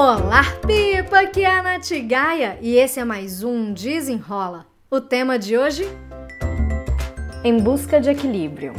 [0.00, 1.22] Olá, Pipa!
[1.22, 4.64] Aqui é a Nath Gaia e esse é mais um Desenrola.
[4.88, 5.82] O tema de hoje?
[7.42, 8.72] Em busca de equilíbrio.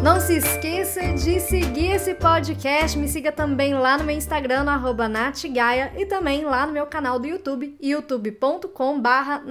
[0.00, 2.96] Não se esqueça de seguir esse podcast.
[2.96, 7.18] Me siga também lá no meu Instagram, no natgaia, e também lá no meu canal
[7.18, 9.42] do YouTube, youtube.com barra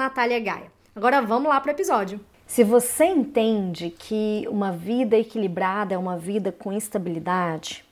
[0.95, 2.17] Agora vamos lá para o episódio.
[2.47, 7.83] Se você entende que uma vida equilibrada é uma vida com estabilidade,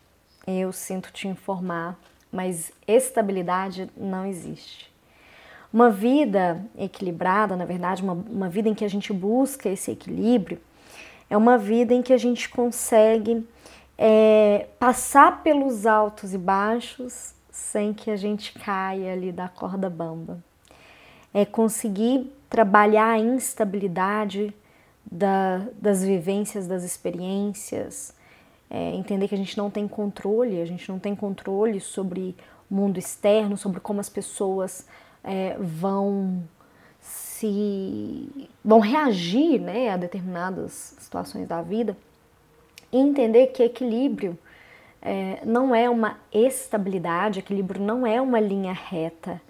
[0.48, 2.00] eu sinto te informar,
[2.31, 4.91] mas estabilidade não existe.
[5.71, 10.59] Uma vida equilibrada, na verdade, uma, uma vida em que a gente busca esse equilíbrio,
[11.29, 13.45] é uma vida em que a gente consegue
[13.97, 20.41] é, passar pelos altos e baixos sem que a gente caia ali da corda bamba.
[21.33, 24.53] É conseguir trabalhar a instabilidade
[25.09, 28.14] da, das vivências, das experiências,
[28.70, 32.36] é, entender que a gente não tem controle, a gente não tem controle sobre
[32.70, 34.88] o mundo externo, sobre como as pessoas
[35.24, 36.44] é, vão
[37.00, 41.96] se vão reagir né, a determinadas situações da vida
[42.92, 44.38] e entender que equilíbrio
[45.02, 49.42] é, não é uma estabilidade, equilíbrio não é uma linha reta,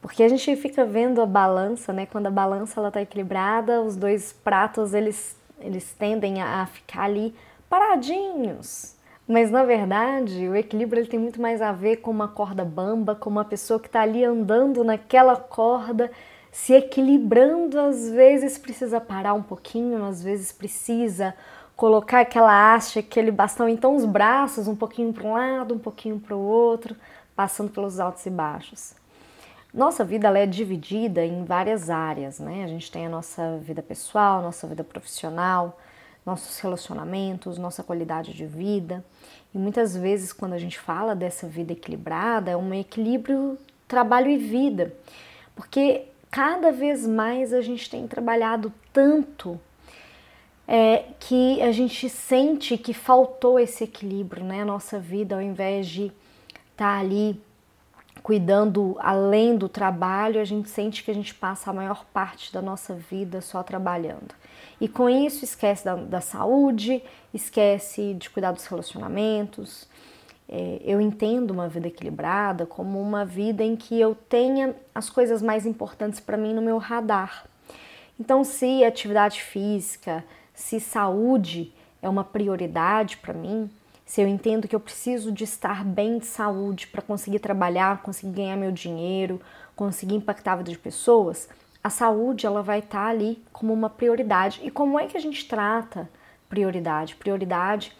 [0.00, 2.06] porque a gente fica vendo a balança, né?
[2.06, 7.34] Quando a balança está equilibrada, os dois pratos eles, eles tendem a ficar ali
[7.74, 8.94] paradinhos.
[9.26, 13.16] Mas na verdade, o equilíbrio ele tem muito mais a ver com uma corda bamba,
[13.16, 16.10] com uma pessoa que está ali andando naquela corda,
[16.52, 17.80] se equilibrando.
[17.80, 21.34] Às vezes precisa parar um pouquinho, às vezes precisa
[21.74, 26.20] colocar aquela haste, aquele bastão, então os braços um pouquinho para um lado, um pouquinho
[26.20, 26.94] para o outro,
[27.34, 28.94] passando pelos altos e baixos.
[29.72, 32.62] Nossa vida é dividida em várias áreas, né?
[32.62, 35.76] A gente tem a nossa vida pessoal, nossa vida profissional,
[36.24, 39.04] nossos relacionamentos, nossa qualidade de vida.
[39.54, 44.38] E muitas vezes, quando a gente fala dessa vida equilibrada, é um equilíbrio trabalho e
[44.38, 44.94] vida,
[45.54, 49.60] porque cada vez mais a gente tem trabalhado tanto
[50.66, 54.62] é, que a gente sente que faltou esse equilíbrio, né?
[54.62, 56.06] A nossa vida, ao invés de
[56.72, 57.40] estar tá ali
[58.22, 62.62] cuidando além do trabalho, a gente sente que a gente passa a maior parte da
[62.62, 64.34] nossa vida só trabalhando.
[64.80, 67.02] E com isso esquece da, da saúde,
[67.32, 69.88] esquece de cuidar dos relacionamentos.
[70.48, 75.40] É, eu entendo uma vida equilibrada como uma vida em que eu tenha as coisas
[75.40, 77.46] mais importantes para mim no meu radar.
[78.18, 83.70] Então, se atividade física, se saúde é uma prioridade para mim,
[84.04, 88.32] se eu entendo que eu preciso de estar bem de saúde para conseguir trabalhar, conseguir
[88.32, 89.40] ganhar meu dinheiro,
[89.74, 91.48] conseguir impactar a vida de pessoas,
[91.84, 94.58] a saúde ela vai estar tá ali como uma prioridade.
[94.64, 96.08] E como é que a gente trata
[96.48, 97.14] prioridade?
[97.14, 97.94] Prioridade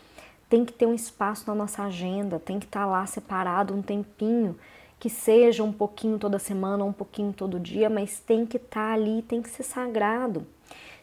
[0.49, 3.83] tem que ter um espaço na nossa agenda, tem que estar tá lá separado um
[3.83, 4.59] tempinho,
[4.99, 8.93] que seja um pouquinho toda semana, um pouquinho todo dia, mas tem que estar tá
[8.95, 10.47] ali, tem que ser sagrado.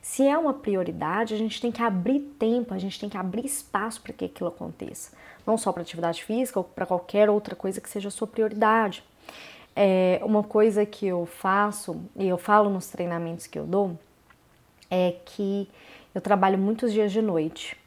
[0.02, 3.46] Se é uma prioridade, a gente tem que abrir tempo, a gente tem que abrir
[3.46, 5.12] espaço para que aquilo aconteça.
[5.46, 9.04] Não só para atividade física ou para qualquer outra coisa que seja a sua prioridade.
[9.76, 13.98] É, uma coisa que eu faço, e eu falo nos treinamentos que eu dou,
[14.90, 15.70] é que
[16.14, 17.78] eu trabalho muitos dias de noite.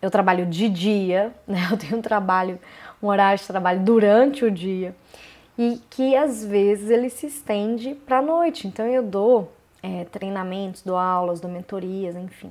[0.00, 1.68] Eu trabalho de dia, né?
[1.70, 2.58] Eu tenho um trabalho,
[3.02, 4.94] um horário de trabalho durante o dia
[5.56, 8.66] e que às vezes ele se estende para a noite.
[8.66, 12.50] Então eu dou é, treinamentos, dou aulas, dou mentorias, enfim.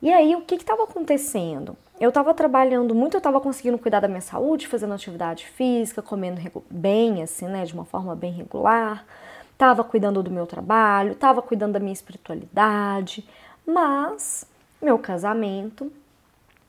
[0.00, 1.76] E aí, o que estava acontecendo?
[1.98, 6.40] Eu estava trabalhando muito, eu estava conseguindo cuidar da minha saúde, fazendo atividade física, comendo
[6.70, 9.06] bem, assim, né, de uma forma bem regular,
[9.52, 13.26] estava cuidando do meu trabalho, estava cuidando da minha espiritualidade,
[13.66, 14.46] mas
[14.80, 15.90] meu casamento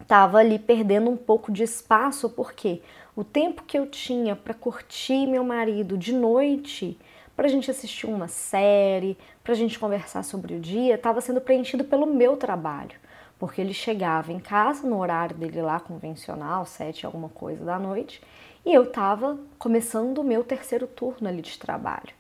[0.02, 2.82] estava ali perdendo um pouco de espaço, porque
[3.14, 6.98] o tempo que eu tinha para curtir meu marido de noite
[7.36, 11.42] para a gente assistir uma série, para a gente conversar sobre o dia, estava sendo
[11.42, 12.98] preenchido pelo meu trabalho,
[13.40, 18.22] porque ele chegava em casa no horário dele lá convencional, sete alguma coisa da noite,
[18.66, 22.16] e eu estava começando o meu terceiro turno ali de trabalho.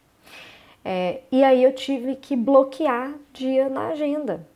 [0.86, 4.47] É, e aí eu tive que bloquear dia na agenda,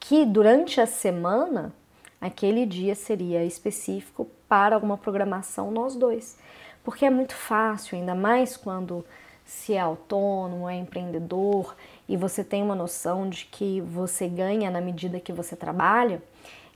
[0.00, 1.74] que durante a semana
[2.20, 6.38] aquele dia seria específico para alguma programação nós dois,
[6.82, 9.04] porque é muito fácil, ainda mais quando
[9.46, 11.76] se é autônomo, é empreendedor
[12.08, 16.20] e você tem uma noção de que você ganha na medida que você trabalha,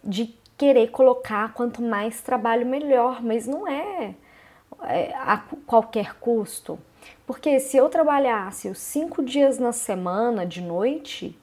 [0.03, 4.15] de querer colocar quanto mais trabalho melhor, mas não é,
[4.85, 6.79] é a qualquer custo.
[7.27, 11.37] Porque se eu trabalhasse os cinco dias na semana de noite,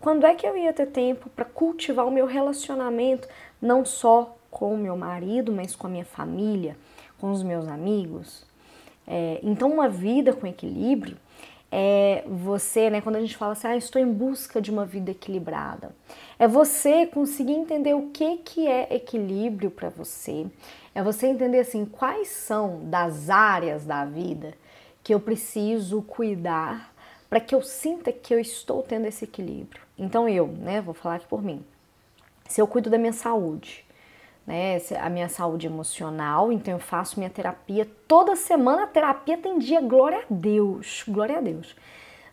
[0.00, 3.26] quando é que eu ia ter tempo para cultivar o meu relacionamento,
[3.60, 6.76] não só com o meu marido, mas com a minha família,
[7.20, 8.47] com os meus amigos.
[9.08, 11.16] É, então, uma vida com equilíbrio
[11.72, 15.10] é você, né, quando a gente fala assim, ah, estou em busca de uma vida
[15.10, 15.94] equilibrada,
[16.38, 20.46] é você conseguir entender o que, que é equilíbrio para você,
[20.94, 24.54] é você entender assim quais são das áreas da vida
[25.02, 26.94] que eu preciso cuidar
[27.28, 29.82] para que eu sinta que eu estou tendo esse equilíbrio.
[29.98, 31.62] Então eu, né, vou falar aqui por mim.
[32.48, 33.84] Se eu cuido da minha saúde,
[34.48, 39.58] né, a minha saúde emocional, então eu faço minha terapia toda semana, a terapia tem
[39.58, 41.76] dia, glória a Deus, glória a Deus.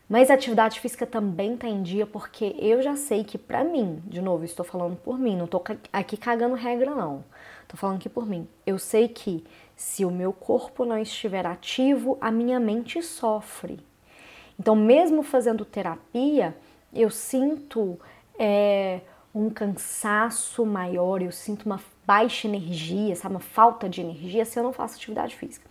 [0.08, 4.02] Mas a atividade física também tá em dia porque eu já sei que para mim,
[4.06, 7.22] de novo, estou falando por mim, não tô aqui cagando regra não.
[7.68, 8.48] Tô falando aqui por mim.
[8.66, 9.44] Eu sei que
[9.76, 13.78] se o meu corpo não estiver ativo, a minha mente sofre.
[14.58, 16.56] Então, mesmo fazendo terapia,
[16.94, 18.00] eu sinto
[18.40, 19.02] é,
[19.34, 24.64] um cansaço maior, eu sinto uma baixa energia, sabe, uma falta de energia se eu
[24.64, 25.66] não faço atividade física.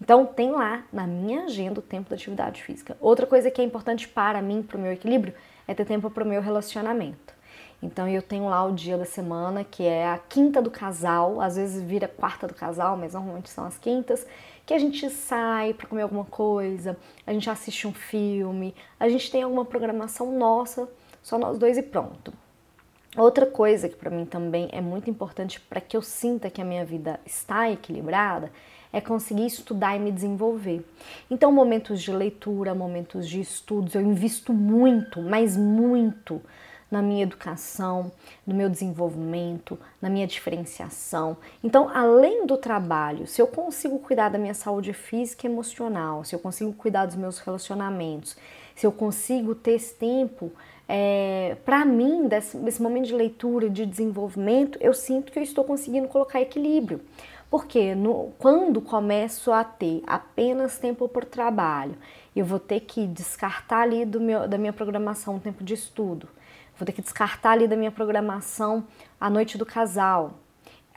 [0.00, 2.96] Então tem lá na minha agenda o tempo da atividade física.
[3.00, 5.34] Outra coisa que é importante para mim, para o meu equilíbrio,
[5.66, 7.34] é ter tempo para o meu relacionamento.
[7.82, 11.56] Então eu tenho lá o dia da semana, que é a quinta do casal, às
[11.56, 14.26] vezes vira quarta do casal, mas normalmente são as quintas,
[14.66, 16.96] que a gente sai para comer alguma coisa,
[17.26, 20.88] a gente assiste um filme, a gente tem alguma programação nossa,
[21.22, 22.32] só nós dois e pronto.
[23.16, 26.64] Outra coisa que para mim também é muito importante para que eu sinta que a
[26.64, 28.52] minha vida está equilibrada
[28.92, 30.84] é conseguir estudar e me desenvolver.
[31.30, 36.40] Então, momentos de leitura, momentos de estudos, eu invisto muito, mas muito
[36.90, 38.10] na minha educação,
[38.44, 41.36] no meu desenvolvimento, na minha diferenciação.
[41.62, 46.34] Então, além do trabalho, se eu consigo cuidar da minha saúde física e emocional, se
[46.34, 48.36] eu consigo cuidar dos meus relacionamentos,
[48.74, 50.50] se eu consigo ter esse tempo
[50.92, 55.62] é, para mim, desse, desse, momento de leitura, de desenvolvimento, eu sinto que eu estou
[55.62, 57.00] conseguindo colocar equilíbrio.
[57.48, 61.94] Porque no, quando começo a ter apenas tempo por trabalho,
[62.34, 66.28] eu vou ter que descartar ali do meu, da minha programação o tempo de estudo,
[66.76, 68.84] vou ter que descartar ali da minha programação
[69.20, 70.40] a noite do casal.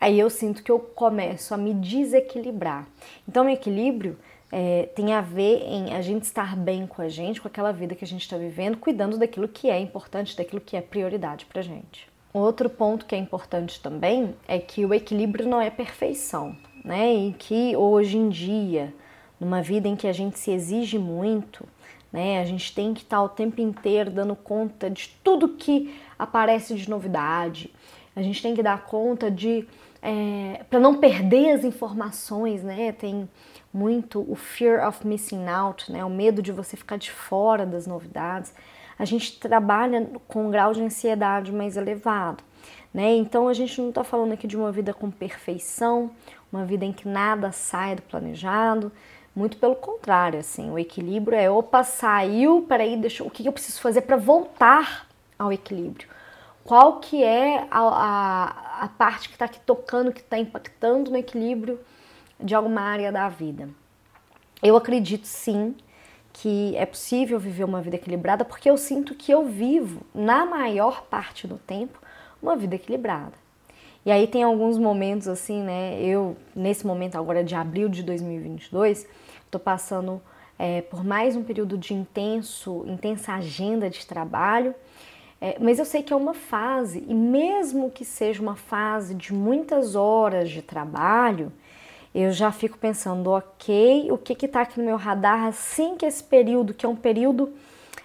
[0.02, 2.88] Aí eu sinto que eu começo a me desequilibrar.
[3.28, 4.18] Então, o equilíbrio
[4.56, 7.96] é, tem a ver em a gente estar bem com a gente, com aquela vida
[7.96, 11.64] que a gente está vivendo, cuidando daquilo que é importante, daquilo que é prioridade para
[11.64, 12.08] gente.
[12.32, 16.56] Outro ponto que é importante também é que o equilíbrio não é perfeição,
[16.86, 17.12] né?
[17.12, 18.94] E que hoje em dia,
[19.40, 21.68] numa vida em que a gente se exige muito,
[22.12, 22.40] né?
[22.40, 26.88] A gente tem que estar o tempo inteiro dando conta de tudo que aparece de
[26.88, 27.74] novidade.
[28.16, 29.68] A gente tem que dar conta de
[30.00, 32.92] é, para não perder as informações, né?
[32.92, 33.28] Tem
[33.74, 36.06] muito o fear of missing out, né?
[36.06, 38.54] O medo de você ficar de fora das novidades.
[39.00, 42.44] A gente trabalha com um grau de ansiedade mais elevado,
[42.94, 43.16] né?
[43.16, 46.12] Então a gente não está falando aqui de uma vida com perfeição,
[46.52, 48.92] uma vida em que nada sai do planejado.
[49.36, 53.82] Muito pelo contrário, assim, o equilíbrio é opa, saiu, peraí, deixa, o que eu preciso
[53.82, 55.08] fazer para voltar
[55.40, 56.08] ao equilíbrio?
[56.64, 61.18] Qual que é a, a, a parte que está aqui tocando, que está impactando no
[61.18, 61.80] equilíbrio
[62.44, 63.70] de alguma área da vida.
[64.62, 65.76] Eu acredito sim
[66.34, 71.04] que é possível viver uma vida equilibrada porque eu sinto que eu vivo, na maior
[71.04, 72.00] parte do tempo,
[72.42, 73.34] uma vida equilibrada.
[74.06, 76.02] E aí tem alguns momentos assim, né?
[76.02, 79.08] Eu, nesse momento agora de abril de 2022,
[79.46, 80.22] estou passando
[80.60, 84.76] é, por mais um período de intenso, intensa agenda de trabalho,
[85.40, 89.34] é, mas eu sei que é uma fase, e mesmo que seja uma fase de
[89.34, 91.52] muitas horas de trabalho,
[92.14, 96.24] eu já fico pensando, ok, o que está aqui no meu radar assim que esse
[96.24, 97.54] período, que é um período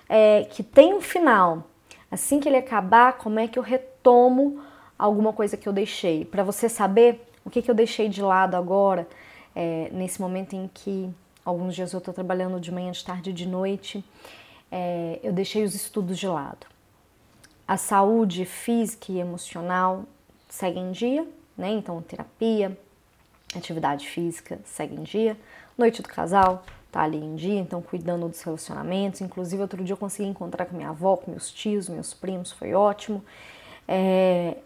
[0.08, 1.64] é, que tem um final,
[2.10, 4.60] assim que ele acabar, como é que eu retomo
[4.98, 6.24] alguma coisa que eu deixei?
[6.24, 9.06] Para você saber o que, que eu deixei de lado agora,
[9.54, 11.10] é, nesse momento em que
[11.44, 14.04] alguns dias eu estou trabalhando de manhã, de tarde e de noite,
[14.70, 16.66] é, eu deixei os estudos de lado.
[17.66, 20.04] A saúde física e emocional
[20.48, 21.70] segue em dia, né?
[21.70, 22.78] Então, terapia,
[23.54, 25.36] atividade física segue em dia,
[25.76, 29.20] noite do casal tá ali em dia, então cuidando dos relacionamentos.
[29.20, 32.74] Inclusive, outro dia eu consegui encontrar com minha avó, com meus tios, meus primos, foi
[32.74, 33.24] ótimo.
[33.86, 34.56] É,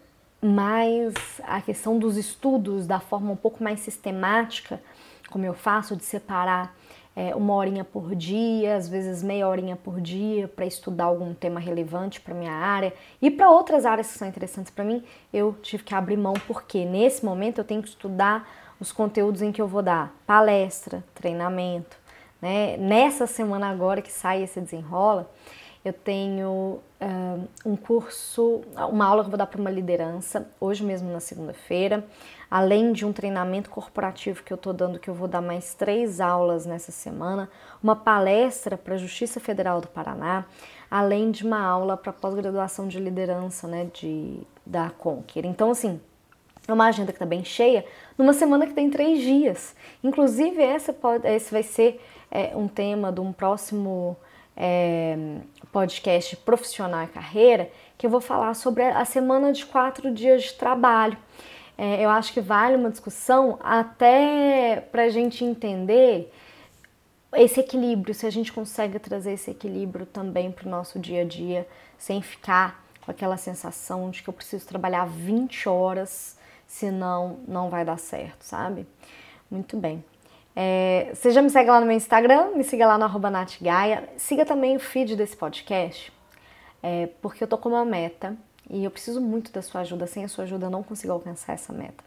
[0.41, 1.13] mas
[1.43, 4.81] a questão dos estudos da forma um pouco mais sistemática,
[5.29, 6.75] como eu faço, de separar
[7.15, 11.59] é, uma horinha por dia, às vezes meia horinha por dia, para estudar algum tema
[11.59, 15.83] relevante para minha área e para outras áreas que são interessantes para mim, eu tive
[15.83, 19.67] que abrir mão porque nesse momento eu tenho que estudar os conteúdos em que eu
[19.67, 21.97] vou dar palestra, treinamento.
[22.41, 22.75] Né?
[22.77, 25.29] Nessa semana agora que sai esse desenrola,
[25.85, 26.79] eu tenho
[27.65, 32.05] um curso, uma aula que eu vou dar para uma liderança, hoje mesmo na segunda-feira.
[32.53, 36.21] Além de um treinamento corporativo que eu estou dando, que eu vou dar mais três
[36.21, 37.49] aulas nessa semana,
[37.81, 40.45] uma palestra para a Justiça Federal do Paraná,
[40.89, 45.45] além de uma aula para pós-graduação de liderança né, de, da Conquer.
[45.45, 45.99] Então, assim,
[46.67, 47.83] é uma agenda que está bem cheia,
[48.15, 49.75] numa semana que tem três dias.
[50.03, 54.15] Inclusive, essa pode, esse vai ser é, um tema de um próximo
[54.55, 55.17] é,
[55.71, 60.53] podcast Profissional e Carreira, que eu vou falar sobre a semana de quatro dias de
[60.53, 61.17] trabalho.
[61.77, 66.31] É, eu acho que vale uma discussão até para a gente entender
[67.35, 71.25] esse equilíbrio, se a gente consegue trazer esse equilíbrio também para o nosso dia a
[71.25, 76.37] dia, sem ficar com aquela sensação de que eu preciso trabalhar 20 horas,
[76.67, 78.85] senão não vai dar certo, sabe?
[79.49, 80.03] Muito bem.
[80.55, 84.07] É, você já me segue lá no meu Instagram, me siga lá no arroba natgaia,
[84.15, 86.13] siga também o feed desse podcast,
[86.81, 88.37] é, porque eu tô com uma meta
[88.69, 91.53] e eu preciso muito da sua ajuda, sem a sua ajuda eu não consigo alcançar
[91.53, 92.03] essa meta.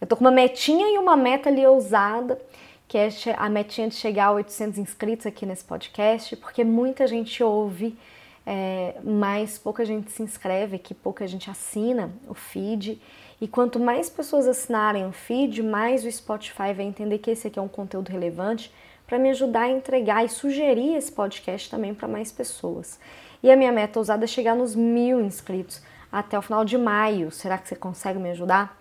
[0.00, 2.40] Eu tô com uma metinha e uma meta ali ousada,
[2.88, 7.42] que é a metinha de chegar a 800 inscritos aqui nesse podcast, porque muita gente
[7.42, 7.96] ouve,
[8.44, 13.00] é, mas pouca gente se inscreve aqui, pouca gente assina o feed.
[13.40, 17.58] E quanto mais pessoas assinarem o feed, mais o Spotify vai entender que esse aqui
[17.58, 18.72] é um conteúdo relevante
[19.06, 22.98] para me ajudar a entregar e sugerir esse podcast também para mais pessoas.
[23.42, 27.30] E a minha meta ousada é chegar nos mil inscritos até o final de maio.
[27.30, 28.78] Será que você consegue me ajudar?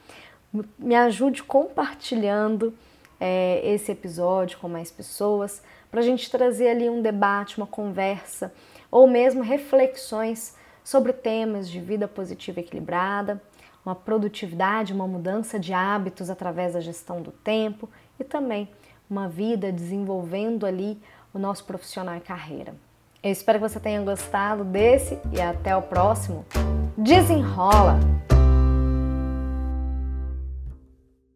[0.77, 2.74] Me ajude compartilhando
[3.20, 8.53] é, esse episódio com mais pessoas, para a gente trazer ali um debate, uma conversa,
[8.89, 13.41] ou mesmo reflexões sobre temas de vida positiva e equilibrada,
[13.86, 17.89] uma produtividade, uma mudança de hábitos através da gestão do tempo
[18.20, 18.70] e também
[19.10, 21.01] uma vida desenvolvendo ali
[21.34, 22.75] o nosso profissional e carreira.
[23.24, 26.44] Eu espero que você tenha gostado desse e até o próximo.
[26.98, 28.00] Desenrola!